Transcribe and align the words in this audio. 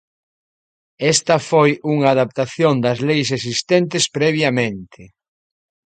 Esta 1.13 1.35
foi 1.49 1.71
unha 1.93 2.07
adaptación 2.15 2.73
das 2.85 2.99
leis 3.07 3.29
existentes 3.37 4.03
previamente. 4.17 5.01